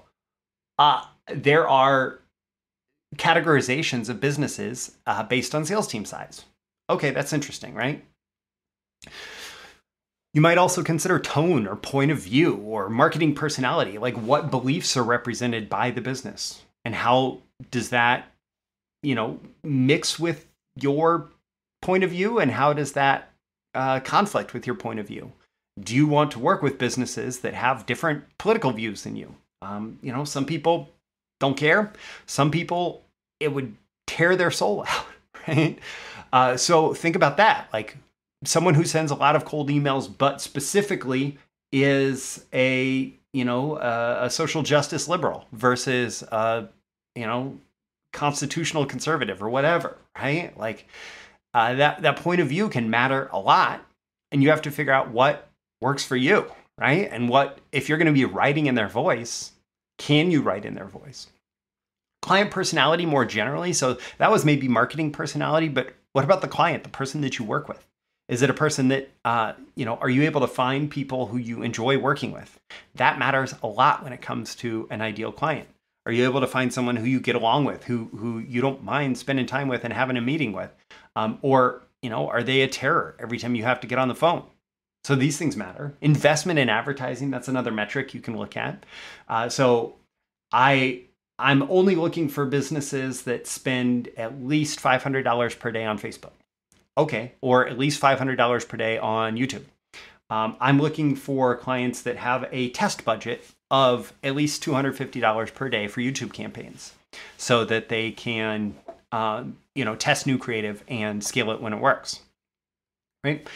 uh, 0.79 1.05
there 1.27 1.67
are 1.69 2.19
categorizations 3.17 4.09
of 4.09 4.19
businesses 4.19 4.97
uh, 5.05 5.23
based 5.23 5.53
on 5.53 5.65
sales 5.65 5.87
team 5.87 6.05
size." 6.05 6.45
Okay, 6.89 7.11
that's 7.11 7.33
interesting, 7.33 7.75
right? 7.75 8.03
You 10.33 10.41
might 10.41 10.57
also 10.57 10.81
consider 10.83 11.19
tone 11.19 11.67
or 11.67 11.75
point 11.75 12.11
of 12.11 12.19
view 12.19 12.55
or 12.55 12.89
marketing 12.89 13.35
personality, 13.35 13.97
like 13.97 14.15
what 14.15 14.49
beliefs 14.49 14.95
are 14.95 15.03
represented 15.03 15.69
by 15.69 15.91
the 15.91 16.01
business 16.01 16.63
and 16.85 16.95
how 16.95 17.39
does 17.69 17.89
that, 17.89 18.31
you 19.03 19.13
know, 19.13 19.39
mix 19.63 20.17
with 20.19 20.47
your 20.75 21.29
point 21.81 22.03
of 22.03 22.11
view 22.11 22.39
and 22.39 22.51
how 22.51 22.73
does 22.73 22.93
that 22.93 23.31
uh, 23.75 23.99
conflict 23.99 24.53
with 24.53 24.65
your 24.65 24.75
point 24.75 24.99
of 24.99 25.07
view? 25.07 25.31
Do 25.79 25.95
you 25.95 26.07
want 26.07 26.31
to 26.31 26.39
work 26.39 26.61
with 26.61 26.77
businesses 26.77 27.39
that 27.39 27.53
have 27.53 27.85
different 27.85 28.23
political 28.37 28.71
views 28.71 29.03
than 29.03 29.15
you? 29.15 29.35
Um, 29.61 29.99
you 30.01 30.11
know, 30.11 30.23
some 30.23 30.45
people 30.45 30.91
don't 31.39 31.57
care. 31.57 31.91
Some 32.25 32.51
people, 32.51 33.03
it 33.39 33.53
would 33.53 33.75
tear 34.07 34.35
their 34.35 34.51
soul 34.51 34.85
out, 34.87 35.05
right? 35.47 35.79
Uh, 36.31 36.57
so 36.57 36.93
think 36.93 37.15
about 37.15 37.37
that. 37.37 37.67
Like, 37.73 37.97
someone 38.43 38.73
who 38.73 38.83
sends 38.83 39.11
a 39.11 39.15
lot 39.15 39.35
of 39.35 39.45
cold 39.45 39.69
emails, 39.69 40.11
but 40.15 40.41
specifically 40.41 41.37
is 41.71 42.45
a 42.53 43.13
you 43.33 43.45
know 43.45 43.77
a, 43.77 44.25
a 44.25 44.29
social 44.29 44.63
justice 44.63 45.07
liberal 45.07 45.45
versus 45.51 46.23
a 46.23 46.67
you 47.15 47.25
know 47.25 47.57
constitutional 48.13 48.85
conservative 48.85 49.41
or 49.41 49.49
whatever, 49.49 49.97
right? 50.17 50.57
Like 50.57 50.87
uh, 51.53 51.75
that 51.75 52.01
that 52.01 52.17
point 52.17 52.41
of 52.41 52.47
view 52.47 52.69
can 52.69 52.89
matter 52.89 53.29
a 53.31 53.39
lot, 53.39 53.85
and 54.31 54.43
you 54.43 54.49
have 54.49 54.63
to 54.63 54.71
figure 54.71 54.93
out 54.93 55.11
what 55.11 55.47
works 55.81 56.03
for 56.03 56.15
you, 56.15 56.51
right? 56.77 57.09
And 57.11 57.29
what 57.29 57.59
if 57.71 57.89
you're 57.89 57.97
going 57.97 58.07
to 58.07 58.13
be 58.13 58.25
writing 58.25 58.67
in 58.67 58.75
their 58.75 58.89
voice, 58.89 59.51
can 59.97 60.31
you 60.31 60.41
write 60.41 60.65
in 60.65 60.75
their 60.75 60.85
voice? 60.85 61.27
Client 62.21 62.51
personality 62.51 63.05
more 63.05 63.25
generally. 63.25 63.73
So 63.73 63.97
that 64.19 64.31
was 64.31 64.45
maybe 64.45 64.67
marketing 64.67 65.11
personality, 65.11 65.69
but 65.69 65.93
what 66.13 66.23
about 66.23 66.41
the 66.41 66.47
client, 66.47 66.83
the 66.83 66.89
person 66.89 67.21
that 67.21 67.39
you 67.39 67.45
work 67.45 67.67
with? 67.67 67.85
Is 68.31 68.41
it 68.41 68.49
a 68.49 68.53
person 68.53 68.87
that, 68.87 69.11
uh, 69.25 69.53
you 69.75 69.83
know, 69.83 69.95
are 69.95 70.09
you 70.09 70.23
able 70.23 70.39
to 70.39 70.47
find 70.47 70.89
people 70.89 71.27
who 71.27 71.37
you 71.37 71.63
enjoy 71.63 71.97
working 71.97 72.31
with? 72.31 72.57
That 72.95 73.19
matters 73.19 73.53
a 73.61 73.67
lot 73.67 74.03
when 74.03 74.13
it 74.13 74.21
comes 74.21 74.55
to 74.55 74.87
an 74.89 75.01
ideal 75.01 75.33
client. 75.33 75.67
Are 76.05 76.13
you 76.13 76.23
able 76.23 76.39
to 76.39 76.47
find 76.47 76.73
someone 76.73 76.95
who 76.95 77.05
you 77.05 77.19
get 77.19 77.35
along 77.35 77.65
with, 77.65 77.83
who 77.83 78.05
who 78.17 78.39
you 78.39 78.61
don't 78.61 78.85
mind 78.85 79.17
spending 79.17 79.45
time 79.45 79.67
with 79.67 79.83
and 79.83 79.93
having 79.93 80.15
a 80.15 80.21
meeting 80.21 80.53
with? 80.53 80.71
Um, 81.17 81.39
or, 81.41 81.83
you 82.01 82.09
know, 82.09 82.29
are 82.29 82.41
they 82.41 82.61
a 82.61 82.69
terror 82.69 83.17
every 83.19 83.37
time 83.37 83.53
you 83.53 83.63
have 83.63 83.81
to 83.81 83.87
get 83.87 83.99
on 83.99 84.07
the 84.07 84.15
phone? 84.15 84.43
So 85.03 85.13
these 85.15 85.37
things 85.37 85.57
matter. 85.57 85.93
Investment 85.99 86.57
in 86.57 86.69
advertising, 86.69 87.31
that's 87.31 87.49
another 87.49 87.71
metric 87.71 88.13
you 88.13 88.21
can 88.21 88.37
look 88.37 88.55
at. 88.55 88.85
Uh, 89.27 89.49
so 89.49 89.95
I 90.53 91.01
I'm 91.37 91.63
only 91.63 91.95
looking 91.95 92.29
for 92.29 92.45
businesses 92.45 93.23
that 93.23 93.45
spend 93.45 94.07
at 94.15 94.41
least 94.41 94.79
$500 94.79 95.59
per 95.59 95.71
day 95.71 95.83
on 95.83 95.99
Facebook. 95.99 96.31
Okay, 96.97 97.33
or 97.41 97.67
at 97.67 97.77
least 97.77 98.01
$500 98.01 98.67
per 98.67 98.77
day 98.77 98.97
on 98.97 99.37
YouTube. 99.37 99.63
Um, 100.29 100.55
I'm 100.59 100.79
looking 100.79 101.15
for 101.15 101.57
clients 101.57 102.01
that 102.03 102.17
have 102.17 102.47
a 102.51 102.69
test 102.69 103.03
budget 103.03 103.43
of 103.69 104.13
at 104.23 104.35
least 104.35 104.63
$250 104.63 105.53
per 105.53 105.69
day 105.69 105.87
for 105.87 106.01
YouTube 106.01 106.33
campaigns 106.33 106.93
so 107.37 107.65
that 107.65 107.89
they 107.89 108.11
can 108.11 108.75
um, 109.11 109.57
you 109.75 109.83
know 109.83 109.95
test 109.95 110.25
new 110.25 110.37
creative 110.37 110.83
and 110.87 111.23
scale 111.23 111.51
it 111.51 111.61
when 111.61 111.73
it 111.73 111.79
works. 111.79 112.21
Right? 113.23 113.47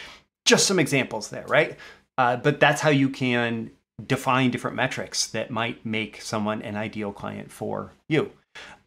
Just 0.44 0.66
some 0.66 0.78
examples 0.78 1.30
there 1.30 1.46
right? 1.48 1.76
Uh, 2.18 2.36
but 2.36 2.60
that's 2.60 2.80
how 2.80 2.90
you 2.90 3.08
can 3.08 3.70
define 4.06 4.50
different 4.50 4.76
metrics 4.76 5.26
that 5.28 5.50
might 5.50 5.84
make 5.84 6.20
someone 6.20 6.62
an 6.62 6.76
ideal 6.76 7.12
client 7.12 7.50
for 7.50 7.92
you. 8.08 8.30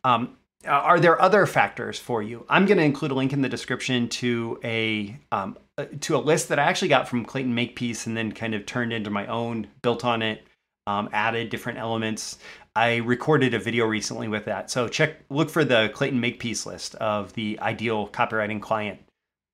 Um, 0.03 0.37
are 0.65 0.99
there 0.99 1.21
other 1.21 1.45
factors 1.45 1.97
for 1.97 2.21
you 2.21 2.45
i'm 2.49 2.65
going 2.65 2.77
to 2.77 2.83
include 2.83 3.11
a 3.11 3.15
link 3.15 3.31
in 3.31 3.41
the 3.41 3.49
description 3.49 4.09
to 4.09 4.59
a 4.63 5.17
um, 5.31 5.57
uh, 5.77 5.85
to 6.01 6.15
a 6.15 6.19
list 6.19 6.49
that 6.49 6.59
i 6.59 6.63
actually 6.63 6.89
got 6.89 7.07
from 7.07 7.23
clayton 7.23 7.55
makepeace 7.55 8.05
and 8.05 8.17
then 8.17 8.31
kind 8.31 8.53
of 8.53 8.65
turned 8.65 8.91
into 8.91 9.09
my 9.09 9.25
own 9.27 9.67
built 9.81 10.03
on 10.03 10.21
it 10.21 10.43
um, 10.87 11.07
added 11.13 11.49
different 11.49 11.77
elements 11.77 12.39
I 12.79 12.97
recorded 12.97 13.53
a 13.53 13.59
video 13.59 13.85
recently 13.85 14.29
with 14.29 14.45
that. 14.45 14.71
So 14.71 14.87
check, 14.87 15.17
look 15.29 15.49
for 15.49 15.65
the 15.65 15.89
Clayton 15.93 16.21
Makepeace 16.21 16.65
list 16.65 16.95
of 16.95 17.33
the 17.33 17.59
ideal 17.59 18.07
copywriting 18.07 18.61
client. 18.61 18.99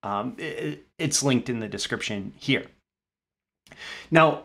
Um, 0.04 0.36
it, 0.38 0.86
it's 0.98 1.24
linked 1.24 1.48
in 1.48 1.58
the 1.58 1.66
description 1.66 2.34
here. 2.38 2.66
Now, 4.12 4.44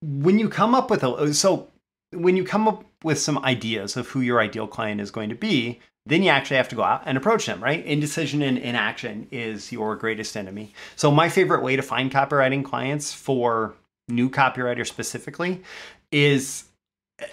when 0.00 0.38
you 0.38 0.48
come 0.48 0.74
up 0.74 0.90
with 0.90 1.04
a, 1.04 1.34
so 1.34 1.68
when 2.12 2.36
you 2.36 2.42
come 2.42 2.66
up 2.66 2.84
with 3.04 3.18
some 3.18 3.36
ideas 3.44 3.98
of 3.98 4.08
who 4.08 4.20
your 4.22 4.40
ideal 4.40 4.66
client 4.66 5.02
is 5.02 5.10
going 5.10 5.28
to 5.28 5.34
be, 5.34 5.80
then 6.06 6.22
you 6.22 6.30
actually 6.30 6.56
have 6.56 6.68
to 6.68 6.74
go 6.74 6.82
out 6.82 7.02
and 7.06 7.16
approach 7.16 7.46
them, 7.46 7.62
right? 7.62 7.84
Indecision 7.86 8.42
and 8.42 8.58
inaction 8.58 9.28
is 9.30 9.70
your 9.70 9.94
greatest 9.94 10.36
enemy. 10.36 10.74
So 10.96 11.10
my 11.10 11.28
favorite 11.28 11.62
way 11.62 11.76
to 11.76 11.82
find 11.82 12.10
copywriting 12.10 12.64
clients 12.64 13.12
for 13.12 13.74
new 14.08 14.28
copywriters 14.28 14.88
specifically 14.88 15.62
is 16.10 16.64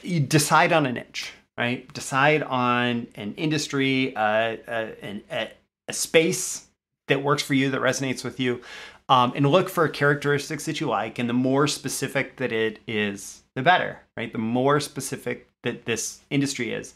you 0.04 0.20
decide 0.20 0.72
on 0.72 0.86
a 0.86 0.92
niche, 0.92 1.34
right? 1.58 1.92
Decide 1.94 2.44
on 2.44 3.08
an 3.16 3.34
industry, 3.36 4.16
uh, 4.16 4.58
uh, 4.68 4.88
an, 5.02 5.24
a, 5.32 5.50
a, 5.88 5.94
space 5.94 6.68
that 7.08 7.24
works 7.24 7.42
for 7.42 7.56
you, 7.56 7.72
that 7.72 7.82
resonates 7.82 8.24
with 8.24 8.40
you, 8.40 8.62
um, 9.10 9.34
and 9.36 9.48
look 9.48 9.68
for 9.68 9.88
characteristics 9.88 10.66
that 10.66 10.80
you 10.80 10.88
like. 10.88 11.18
And 11.18 11.28
the 11.28 11.34
more 11.34 11.68
specific 11.68 12.38
that 12.38 12.52
it 12.52 12.80
is, 12.88 13.42
the 13.56 13.64
better, 13.64 14.00
right? 14.16 14.32
The 14.32 14.38
more 14.38 14.80
specific 14.80 15.50
that 15.64 15.86
this 15.86 16.22
industry 16.30 16.72
is, 16.72 16.94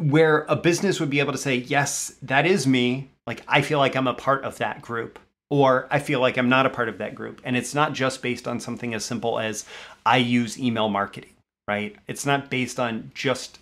where 0.00 0.44
a 0.48 0.56
business 0.56 0.98
would 1.00 1.10
be 1.10 1.20
able 1.20 1.32
to 1.32 1.38
say, 1.38 1.56
yes, 1.56 2.14
that 2.22 2.46
is 2.46 2.66
me. 2.66 3.10
Like, 3.26 3.42
I 3.46 3.62
feel 3.62 3.78
like 3.78 3.96
I'm 3.96 4.08
a 4.08 4.14
part 4.14 4.44
of 4.44 4.58
that 4.58 4.82
group 4.82 5.18
or 5.50 5.86
I 5.90 5.98
feel 5.98 6.20
like 6.20 6.36
I'm 6.36 6.48
not 6.48 6.66
a 6.66 6.70
part 6.70 6.88
of 6.88 6.98
that 6.98 7.14
group. 7.14 7.40
And 7.44 7.56
it's 7.56 7.74
not 7.74 7.92
just 7.92 8.22
based 8.22 8.48
on 8.48 8.60
something 8.60 8.94
as 8.94 9.04
simple 9.04 9.38
as 9.38 9.64
I 10.06 10.16
use 10.18 10.58
email 10.58 10.88
marketing 10.88 11.30
right? 11.70 11.94
It's 12.08 12.26
not 12.26 12.50
based 12.50 12.80
on 12.80 13.12
just 13.14 13.60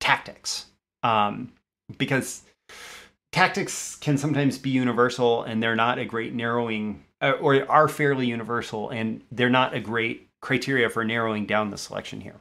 tactics, 0.00 0.66
um, 1.04 1.52
because 1.98 2.42
tactics 3.30 3.94
can 3.94 4.18
sometimes 4.18 4.58
be 4.58 4.70
universal 4.70 5.44
and 5.44 5.62
they're 5.62 5.76
not 5.76 6.00
a 6.00 6.04
great 6.04 6.34
narrowing, 6.34 7.04
uh, 7.20 7.34
or 7.40 7.70
are 7.70 7.86
fairly 7.86 8.26
universal 8.26 8.90
and 8.90 9.22
they're 9.30 9.50
not 9.50 9.72
a 9.72 9.78
great 9.78 10.28
criteria 10.42 10.90
for 10.90 11.04
narrowing 11.04 11.46
down 11.46 11.70
the 11.70 11.78
selection 11.78 12.20
here. 12.20 12.34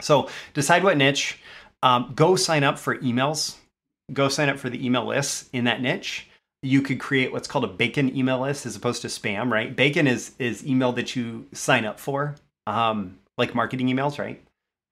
So 0.00 0.30
decide 0.54 0.84
what 0.84 0.96
niche. 0.96 1.38
Um, 1.84 2.12
go 2.16 2.34
sign 2.34 2.64
up 2.64 2.78
for 2.78 2.96
emails. 2.98 3.56
Go 4.12 4.28
sign 4.28 4.48
up 4.48 4.58
for 4.58 4.68
the 4.68 4.84
email 4.84 5.06
lists 5.06 5.48
in 5.52 5.64
that 5.64 5.80
niche 5.80 6.28
you 6.64 6.80
could 6.80 6.98
create 6.98 7.30
what's 7.30 7.46
called 7.46 7.64
a 7.64 7.68
bacon 7.68 8.16
email 8.16 8.40
list 8.40 8.64
as 8.64 8.74
opposed 8.74 9.02
to 9.02 9.08
spam, 9.08 9.52
right? 9.52 9.76
Bacon 9.76 10.06
is 10.06 10.32
is 10.38 10.66
email 10.66 10.92
that 10.92 11.14
you 11.14 11.46
sign 11.52 11.84
up 11.84 12.00
for. 12.00 12.34
Um, 12.66 13.18
like 13.36 13.54
marketing 13.54 13.88
emails, 13.88 14.18
right? 14.18 14.42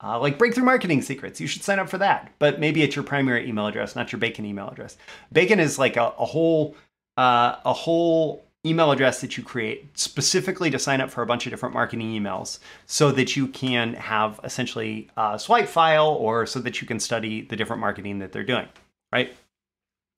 Uh, 0.05 0.19
like 0.21 0.37
breakthrough 0.37 0.65
marketing 0.65 1.01
secrets. 1.01 1.41
You 1.41 1.47
should 1.47 1.63
sign 1.63 1.79
up 1.79 1.89
for 1.89 1.99
that, 1.99 2.31
but 2.39 2.61
maybe 2.61 2.83
it's 2.83 2.95
your 2.95 3.05
primary 3.05 3.49
email 3.49 3.67
address, 3.67 3.97
not 3.97 4.13
your 4.13 4.19
Bacon 4.19 4.45
email 4.45 4.69
address. 4.69 4.99
Bacon 5.33 5.61
is 5.61 5.79
like 5.79 5.97
a, 5.97 6.13
a 6.19 6.27
whole 6.27 6.77
uh, 7.17 7.57
a 7.65 7.73
whole 7.73 8.45
email 8.65 8.93
address 8.93 9.21
that 9.21 9.37
you 9.37 9.43
create 9.43 9.99
specifically 9.99 10.71
to 10.71 10.79
sign 10.79 11.01
up 11.01 11.11
for 11.11 11.23
a 11.23 11.27
bunch 11.27 11.47
of 11.47 11.51
different 11.51 11.75
marketing 11.75 12.13
emails 12.13 12.61
so 12.87 13.11
that 13.11 13.37
you 13.37 13.49
can 13.49 13.95
have 13.95 14.39
essentially 14.45 15.11
a 15.17 15.39
swipe 15.39 15.69
file 15.69 16.09
or 16.09 16.47
so 16.47 16.61
that 16.61 16.81
you 16.81 16.87
can 16.87 17.01
study 17.01 17.43
the 17.43 17.57
different 17.57 17.81
marketing 17.81 18.21
that 18.21 18.31
they're 18.31 18.45
doing, 18.45 18.69
right? 19.11 19.35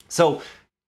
So 0.09 0.41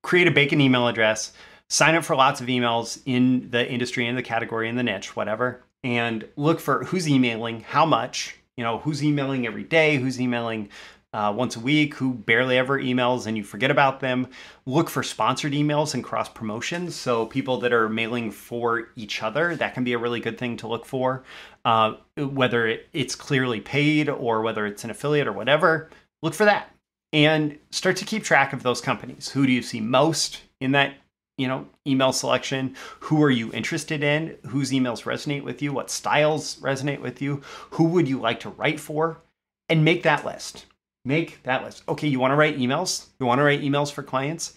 create 0.04 0.28
a 0.28 0.32
Bacon 0.32 0.62
email 0.62 0.88
address, 0.88 1.34
sign 1.70 1.96
up 1.96 2.04
for 2.04 2.16
lots 2.16 2.42
of 2.42 2.48
emails 2.48 3.02
in 3.06 3.50
the 3.50 3.68
industry, 3.68 4.06
in 4.06 4.16
the 4.16 4.22
category, 4.22 4.70
in 4.70 4.76
the 4.76 4.84
niche, 4.84 5.16
whatever, 5.16 5.64
and 5.84 6.28
look 6.36 6.60
for 6.60 6.84
who's 6.84 7.10
emailing, 7.10 7.62
how 7.62 7.86
much, 7.86 8.38
you 8.56 8.64
know, 8.64 8.78
who's 8.80 9.04
emailing 9.04 9.48
every 9.48 9.64
day, 9.64 9.98
who's 9.98 10.22
emailing 10.22 10.70
uh, 11.18 11.34
once 11.34 11.56
a 11.56 11.60
week, 11.60 11.96
who 11.96 12.14
barely 12.14 12.60
ever 12.60 12.80
emails 12.80 13.26
and 13.26 13.36
you 13.36 13.44
forget 13.44 13.72
about 13.72 14.00
them. 14.02 14.28
Look 14.68 14.88
for 14.88 15.02
sponsored 15.02 15.54
emails 15.54 15.96
and 15.96 16.04
cross 16.04 16.30
promotions. 16.30 16.96
So, 16.96 17.26
people 17.26 17.58
that 17.62 17.74
are 17.74 17.90
mailing 17.90 18.30
for 18.30 18.90
each 18.96 19.24
other, 19.24 19.56
that 19.56 19.74
can 19.74 19.84
be 19.84 19.94
a 19.94 19.98
really 19.98 20.20
good 20.20 20.38
thing 20.38 20.58
to 20.58 20.68
look 20.68 20.86
for. 20.86 21.24
Uh, 21.66 21.96
whether 22.18 22.68
it, 22.68 22.88
it's 22.94 23.16
clearly 23.16 23.60
paid 23.60 24.10
or 24.10 24.44
whether 24.44 24.68
it's 24.68 24.84
an 24.84 24.92
affiliate 24.92 25.28
or 25.28 25.34
whatever, 25.34 25.90
look 26.22 26.36
for 26.36 26.46
that 26.46 26.72
and 27.12 27.58
start 27.72 27.96
to 27.98 28.06
keep 28.06 28.24
track 28.24 28.54
of 28.54 28.62
those 28.62 28.80
companies. 28.80 29.30
Who 29.30 29.48
do 29.48 29.52
you 29.52 29.64
see 29.64 29.82
most 29.82 30.44
in 30.62 30.74
that 30.74 30.94
you 31.38 31.48
know, 31.48 31.68
email 31.86 32.12
selection. 32.12 32.76
Who 33.02 33.22
are 33.24 33.30
you 33.30 33.54
interested 33.54 34.04
in? 34.04 34.38
Whose 34.48 34.72
emails 34.72 35.04
resonate 35.04 35.44
with 35.44 35.62
you? 35.62 35.72
What 35.72 35.92
styles 35.92 36.56
resonate 36.58 37.00
with 37.00 37.22
you? 37.22 37.42
Who 37.72 37.86
would 37.86 38.08
you 38.08 38.20
like 38.20 38.40
to 38.42 38.50
write 38.50 38.80
for? 38.80 39.22
And 39.70 39.86
make 39.86 40.02
that 40.04 40.26
list. 40.26 40.66
Make 41.06 41.42
that 41.44 41.64
list. 41.64 41.84
Okay, 41.88 42.08
you 42.08 42.20
want 42.20 42.32
to 42.32 42.36
write 42.36 42.58
emails? 42.58 43.08
You 43.20 43.26
want 43.26 43.40
to 43.40 43.44
write 43.44 43.62
emails 43.62 43.92
for 43.92 44.04
clients? 44.04 44.56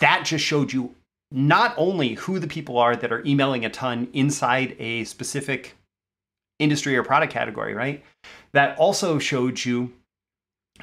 That 0.00 0.24
just 0.24 0.44
showed 0.44 0.72
you 0.72 0.94
not 1.30 1.74
only 1.76 2.14
who 2.14 2.38
the 2.38 2.46
people 2.46 2.78
are 2.78 2.94
that 2.94 3.12
are 3.12 3.24
emailing 3.24 3.64
a 3.64 3.70
ton 3.70 4.08
inside 4.12 4.76
a 4.78 5.04
specific 5.04 5.76
industry 6.58 6.96
or 6.96 7.02
product 7.02 7.32
category, 7.32 7.74
right? 7.74 8.04
That 8.52 8.78
also 8.78 9.18
showed 9.18 9.64
you 9.64 9.92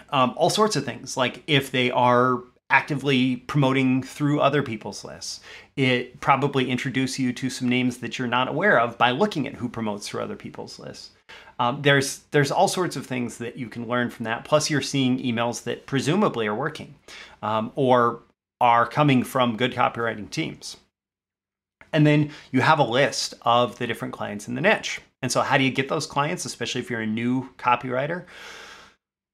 um, 0.10 0.34
all 0.36 0.50
sorts 0.50 0.76
of 0.76 0.84
things, 0.84 1.16
like 1.16 1.44
if 1.48 1.72
they 1.72 1.92
are 1.92 2.42
actively 2.72 3.36
promoting 3.36 4.02
through 4.02 4.40
other 4.40 4.64
people's 4.64 5.04
lists. 5.04 5.42
It 5.76 6.20
probably 6.22 6.70
introduced 6.72 7.20
you 7.20 7.34
to 7.34 7.50
some 7.50 7.68
names 7.68 7.98
that 7.98 8.18
you're 8.18 8.28
not 8.28 8.48
aware 8.48 8.80
of 8.80 8.98
by 8.98 9.12
looking 9.12 9.46
at 9.46 9.56
who 9.56 9.68
promotes 9.68 10.08
through 10.08 10.24
other 10.24 10.38
people's 10.38 10.80
lists. 10.80 11.12
Um, 11.60 11.82
there's 11.82 12.20
there's 12.32 12.52
all 12.52 12.68
sorts 12.68 12.96
of 12.96 13.06
things 13.06 13.38
that 13.38 13.58
you 13.58 13.68
can 13.70 13.88
learn 13.88 14.10
from 14.10 14.24
that. 14.26 14.46
Plus, 14.46 14.70
you're 14.70 14.82
seeing 14.82 15.20
emails 15.20 15.64
that 15.64 15.86
presumably 15.86 16.48
are 16.48 16.56
working 16.56 16.96
um, 17.44 17.72
or 17.76 18.22
are 18.60 18.88
coming 18.88 19.24
from 19.24 19.58
good 19.58 19.74
copywriting 19.74 20.30
teams. 20.30 20.78
And 21.94 22.08
then 22.08 22.32
you 22.52 22.62
have 22.62 22.80
a 22.80 22.84
list 22.84 23.34
of 23.42 23.78
the 23.78 23.88
different 23.88 24.14
clients 24.14 24.48
in 24.48 24.56
the 24.56 24.62
niche. 24.62 25.02
And 25.22 25.32
so, 25.32 25.42
how 25.42 25.58
do 25.58 25.64
you 25.64 25.72
get 25.72 25.90
those 25.90 26.08
clients, 26.08 26.46
especially 26.46 26.82
if 26.82 26.90
you're 26.90 27.02
a 27.02 27.08
new 27.08 27.50
copywriter? 27.58 28.26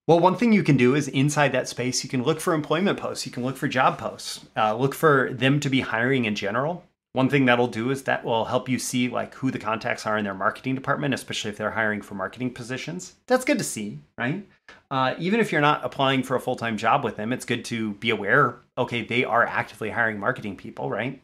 Well, 0.07 0.21
one 0.21 0.37
thing 0.37 0.53
you 0.53 0.63
can 0.63 0.77
do 0.77 0.95
is 0.95 1.09
inside 1.09 1.51
that 1.51 1.67
space, 1.67 2.03
you 2.03 2.09
can 2.09 2.23
look 2.23 2.39
for 2.39 2.53
employment 2.53 2.97
posts, 2.97 3.25
you 3.25 3.31
can 3.31 3.43
look 3.43 3.57
for 3.57 3.67
job 3.67 3.97
posts, 3.97 4.45
uh, 4.55 4.73
look 4.73 4.95
for 4.95 5.29
them 5.33 5.59
to 5.59 5.69
be 5.69 5.81
hiring 5.81 6.23
in 6.23 6.33
general. 6.33 6.85
One 7.17 7.29
thing 7.29 7.45
that'll 7.45 7.65
do 7.65 7.89
is 7.89 8.03
that 8.03 8.23
will 8.23 8.45
help 8.45 8.69
you 8.69 8.77
see 8.77 9.09
like 9.09 9.33
who 9.33 9.49
the 9.49 9.57
contacts 9.57 10.05
are 10.05 10.19
in 10.19 10.23
their 10.23 10.35
marketing 10.35 10.75
department, 10.75 11.15
especially 11.15 11.49
if 11.49 11.57
they're 11.57 11.71
hiring 11.71 11.99
for 11.99 12.13
marketing 12.13 12.53
positions. 12.53 13.15
That's 13.25 13.43
good 13.43 13.57
to 13.57 13.63
see, 13.63 13.97
right? 14.19 14.47
Uh, 14.91 15.15
even 15.17 15.39
if 15.39 15.51
you're 15.51 15.59
not 15.59 15.83
applying 15.83 16.21
for 16.21 16.35
a 16.35 16.39
full 16.39 16.55
time 16.55 16.77
job 16.77 17.03
with 17.03 17.15
them, 17.15 17.33
it's 17.33 17.43
good 17.43 17.65
to 17.65 17.93
be 17.93 18.11
aware. 18.11 18.59
Okay, 18.77 19.01
they 19.01 19.23
are 19.23 19.43
actively 19.43 19.89
hiring 19.89 20.19
marketing 20.19 20.57
people, 20.57 20.91
right? 20.91 21.19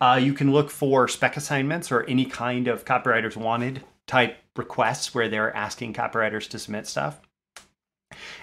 Uh, 0.00 0.20
you 0.22 0.32
can 0.32 0.52
look 0.52 0.70
for 0.70 1.08
spec 1.08 1.36
assignments 1.36 1.90
or 1.90 2.04
any 2.04 2.24
kind 2.24 2.68
of 2.68 2.84
copywriters 2.84 3.36
wanted 3.36 3.82
type 4.06 4.36
requests 4.54 5.12
where 5.12 5.28
they're 5.28 5.56
asking 5.56 5.92
copywriters 5.92 6.48
to 6.50 6.58
submit 6.60 6.86
stuff. 6.86 7.20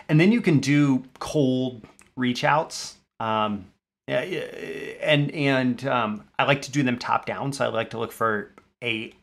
And 0.10 0.20
then 0.20 0.34
you 0.34 0.42
can 0.42 0.60
do 0.60 1.06
cold 1.20 1.86
reach 2.18 2.44
outs. 2.44 2.98
Um, 3.22 3.68
and 4.10 5.32
and 5.32 5.88
um, 5.88 6.24
I 6.38 6.46
like 6.46 6.62
to 6.64 6.72
do 6.72 6.84
them 6.84 6.98
top 6.98 7.26
down. 7.26 7.54
So 7.54 7.66
I 7.66 7.68
like 7.70 7.92
to 7.92 8.00
look 8.00 8.12
for 8.12 8.52
a 8.84 9.14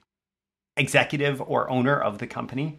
executive 0.76 1.40
or 1.40 1.70
owner 1.70 1.98
of 1.98 2.18
the 2.18 2.26
company, 2.26 2.78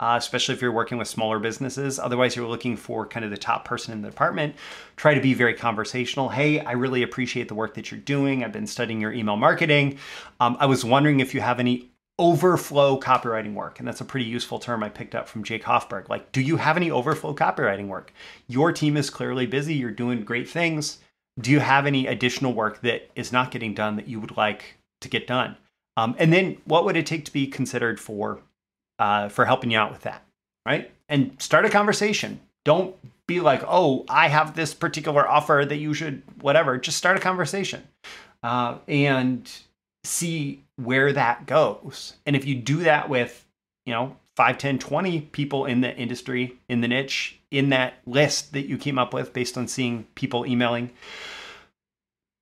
uh, 0.00 0.14
especially 0.18 0.54
if 0.54 0.62
you're 0.62 0.72
working 0.72 0.98
with 0.98 1.08
smaller 1.08 1.38
businesses. 1.38 1.98
Otherwise, 1.98 2.36
you're 2.36 2.48
looking 2.48 2.76
for 2.76 3.06
kind 3.06 3.24
of 3.24 3.30
the 3.30 3.36
top 3.36 3.64
person 3.64 3.92
in 3.92 4.02
the 4.02 4.08
department. 4.08 4.54
Try 4.96 5.14
to 5.14 5.20
be 5.20 5.34
very 5.34 5.54
conversational. 5.54 6.28
Hey, 6.28 6.60
I 6.60 6.72
really 6.72 7.02
appreciate 7.02 7.48
the 7.48 7.54
work 7.54 7.74
that 7.74 7.90
you're 7.90 8.00
doing. 8.00 8.44
I've 8.44 8.52
been 8.52 8.66
studying 8.66 9.00
your 9.00 9.12
email 9.12 9.36
marketing. 9.36 9.98
Um, 10.40 10.56
I 10.60 10.66
was 10.66 10.84
wondering 10.84 11.20
if 11.20 11.34
you 11.34 11.40
have 11.40 11.58
any 11.58 11.90
overflow 12.18 13.00
copywriting 13.00 13.54
work. 13.54 13.78
And 13.78 13.88
that's 13.88 14.00
a 14.00 14.04
pretty 14.04 14.26
useful 14.26 14.58
term 14.58 14.82
I 14.82 14.88
picked 14.88 15.14
up 15.14 15.28
from 15.28 15.42
Jake 15.42 15.64
Hoffberg. 15.64 16.08
Like, 16.08 16.30
do 16.30 16.40
you 16.40 16.56
have 16.56 16.76
any 16.76 16.90
overflow 16.90 17.34
copywriting 17.34 17.88
work? 17.88 18.12
Your 18.46 18.70
team 18.70 18.96
is 18.96 19.10
clearly 19.10 19.46
busy, 19.46 19.74
you're 19.74 19.90
doing 19.90 20.22
great 20.22 20.48
things. 20.48 20.98
Do 21.40 21.50
you 21.50 21.60
have 21.60 21.86
any 21.86 22.06
additional 22.06 22.52
work 22.52 22.80
that 22.82 23.10
is 23.14 23.32
not 23.32 23.50
getting 23.50 23.74
done 23.74 23.96
that 23.96 24.08
you 24.08 24.20
would 24.20 24.36
like 24.36 24.76
to 25.00 25.08
get 25.08 25.26
done? 25.26 25.56
Um, 25.96 26.14
and 26.18 26.32
then 26.32 26.58
what 26.64 26.84
would 26.84 26.96
it 26.96 27.06
take 27.06 27.24
to 27.26 27.32
be 27.32 27.46
considered 27.46 28.00
for 28.00 28.40
uh, 28.98 29.28
for 29.28 29.44
helping 29.44 29.70
you 29.70 29.78
out 29.78 29.90
with 29.90 30.02
that? 30.02 30.24
Right? 30.66 30.90
And 31.08 31.40
start 31.40 31.64
a 31.64 31.70
conversation. 31.70 32.40
Don't 32.64 32.94
be 33.26 33.40
like, 33.40 33.62
oh, 33.66 34.04
I 34.08 34.28
have 34.28 34.54
this 34.54 34.74
particular 34.74 35.28
offer 35.28 35.64
that 35.66 35.76
you 35.76 35.94
should, 35.94 36.22
whatever. 36.40 36.78
Just 36.78 36.98
start 36.98 37.16
a 37.16 37.20
conversation. 37.20 37.86
Uh, 38.42 38.78
and 38.88 39.50
see 40.04 40.62
where 40.76 41.12
that 41.12 41.46
goes. 41.46 42.14
And 42.26 42.34
if 42.36 42.44
you 42.44 42.54
do 42.56 42.78
that 42.78 43.08
with, 43.08 43.46
you 43.86 43.92
know, 43.92 44.16
5, 44.36 44.58
10, 44.58 44.78
20 44.78 45.20
people 45.20 45.66
in 45.66 45.80
the 45.80 45.94
industry, 45.96 46.58
in 46.68 46.80
the 46.80 46.88
niche, 46.88 47.38
in 47.50 47.68
that 47.70 47.94
list 48.06 48.52
that 48.52 48.66
you 48.66 48.78
came 48.78 48.98
up 48.98 49.12
with 49.12 49.32
based 49.32 49.58
on 49.58 49.68
seeing 49.68 50.04
people 50.14 50.46
emailing, 50.46 50.90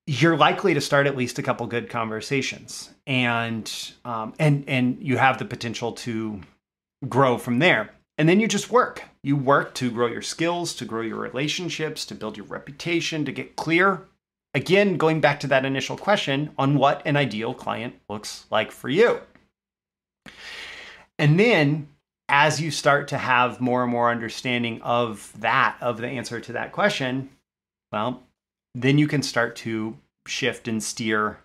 you're 0.06 0.37
likely 0.37 0.75
to 0.75 0.80
start 0.80 1.06
at 1.06 1.16
least 1.16 1.38
a 1.38 1.42
couple 1.42 1.66
good 1.66 1.88
conversations. 1.88 2.90
And 3.06 3.70
um, 4.04 4.35
and 4.38 4.64
and 4.68 4.99
you 5.00 5.16
have 5.16 5.38
the 5.38 5.44
potential 5.44 5.92
to 5.92 6.40
grow 7.09 7.38
from 7.38 7.59
there. 7.59 7.90
And 8.18 8.28
then 8.28 8.38
you 8.38 8.49
just 8.49 8.70
work. 8.70 9.04
You 9.23 9.37
work 9.37 9.75
to 9.75 9.90
grow 9.90 10.06
your 10.06 10.23
skills, 10.23 10.75
to 10.75 10.85
grow 10.85 11.00
your 11.00 11.18
relationships, 11.18 12.04
to 12.06 12.14
build 12.14 12.37
your 12.37 12.47
reputation, 12.47 13.25
to 13.25 13.32
get 13.32 13.56
clear 13.56 14.06
Again, 14.52 14.97
going 14.97 15.20
back 15.20 15.38
to 15.40 15.47
that 15.49 15.64
initial 15.64 15.97
question 15.97 16.50
on 16.59 16.76
what 16.76 17.02
an 17.04 17.16
ideal 17.16 17.54
client 17.54 17.94
looks 18.09 18.47
like 18.50 18.73
for 18.73 18.88
you. 18.88 19.20
And 21.21 21.39
then 21.39 21.89
as 22.31 22.62
you 22.62 22.71
start 22.71 23.09
to 23.09 23.19
have 23.19 23.61
more 23.61 23.83
and 23.83 23.93
more 23.93 24.11
understanding 24.11 24.81
of 24.81 25.31
that, 25.39 25.77
of 25.83 25.99
the 25.99 26.09
answer 26.09 26.41
to 26.41 26.53
that 26.53 26.73
question, 26.73 27.29
well, 27.93 28.23
then 28.75 28.97
you 28.97 29.07
can 29.07 29.23
start 29.23 29.55
to 29.57 29.99
shift 30.27 30.67
and 30.67 30.83
steer 30.83 31.39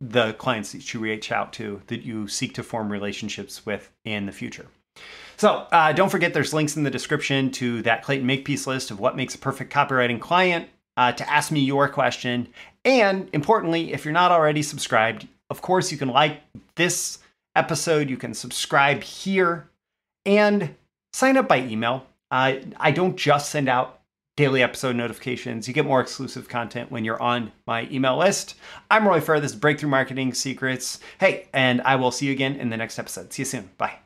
the 0.00 0.34
clients 0.34 0.70
that 0.72 0.94
you 0.94 1.00
reach 1.00 1.32
out 1.32 1.52
to 1.54 1.82
that 1.88 2.02
you 2.02 2.28
seek 2.28 2.54
to 2.54 2.62
form 2.62 2.92
relationships 2.92 3.66
with 3.66 3.90
in 4.04 4.26
the 4.26 4.32
future. 4.32 4.66
So 5.36 5.66
uh, 5.72 5.92
don't 5.92 6.10
forget 6.10 6.32
there's 6.32 6.54
links 6.54 6.76
in 6.76 6.84
the 6.84 6.90
description 6.90 7.50
to 7.52 7.82
that 7.82 8.04
Clayton 8.04 8.26
Makepeace 8.26 8.68
list 8.68 8.92
of 8.92 9.00
what 9.00 9.16
makes 9.16 9.34
a 9.34 9.38
perfect 9.38 9.72
copywriting 9.72 10.20
client 10.20 10.68
uh, 10.96 11.10
to 11.10 11.28
ask 11.28 11.50
me 11.50 11.60
your 11.60 11.88
question. 11.88 12.46
And 12.84 13.28
importantly, 13.32 13.92
if 13.92 14.04
you're 14.04 14.12
not 14.12 14.30
already 14.30 14.62
subscribed, 14.62 15.26
of 15.50 15.62
course, 15.62 15.90
you 15.90 15.98
can 15.98 16.10
like 16.10 16.42
this 16.76 17.18
episode, 17.56 18.10
you 18.10 18.16
can 18.16 18.34
subscribe 18.34 19.02
here, 19.02 19.68
and 20.24 20.74
sign 21.12 21.36
up 21.36 21.48
by 21.48 21.58
email. 21.60 22.06
Uh, 22.30 22.54
I 22.76 22.90
don't 22.90 23.16
just 23.16 23.50
send 23.50 23.68
out 23.68 24.00
daily 24.36 24.62
episode 24.62 24.94
notifications. 24.96 25.66
You 25.66 25.74
get 25.74 25.86
more 25.86 26.00
exclusive 26.00 26.48
content 26.48 26.90
when 26.90 27.04
you're 27.04 27.20
on 27.22 27.52
my 27.66 27.88
email 27.90 28.18
list. 28.18 28.56
I'm 28.90 29.08
Roy 29.08 29.20
Furr. 29.20 29.40
This 29.40 29.52
is 29.52 29.58
Breakthrough 29.58 29.88
Marketing 29.88 30.34
Secrets. 30.34 31.00
Hey, 31.18 31.48
and 31.54 31.80
I 31.82 31.96
will 31.96 32.10
see 32.10 32.26
you 32.26 32.32
again 32.32 32.56
in 32.56 32.68
the 32.68 32.76
next 32.76 32.98
episode. 32.98 33.32
See 33.32 33.42
you 33.42 33.46
soon. 33.46 33.70
Bye. 33.78 34.05